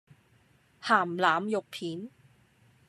[0.81, 2.09] 咸腩肉片